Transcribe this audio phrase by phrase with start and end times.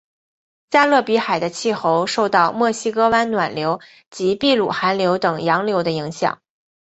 [0.71, 6.41] 加勒比海的气候受到墨西哥湾暖流及秘鲁寒流等洋流的影响。